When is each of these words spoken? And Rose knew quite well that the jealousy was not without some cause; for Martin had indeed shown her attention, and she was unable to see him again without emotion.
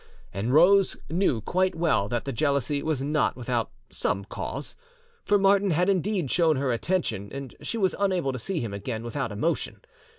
And 0.33 0.51
Rose 0.51 0.97
knew 1.11 1.41
quite 1.41 1.75
well 1.75 2.09
that 2.09 2.25
the 2.25 2.33
jealousy 2.33 2.81
was 2.81 3.03
not 3.03 3.35
without 3.35 3.69
some 3.91 4.25
cause; 4.25 4.75
for 5.23 5.37
Martin 5.37 5.69
had 5.69 5.89
indeed 5.89 6.31
shown 6.31 6.55
her 6.55 6.71
attention, 6.71 7.29
and 7.31 7.55
she 7.61 7.77
was 7.77 7.93
unable 7.99 8.33
to 8.33 8.39
see 8.39 8.59
him 8.61 8.73
again 8.73 9.03
without 9.03 9.31
emotion. 9.31 9.81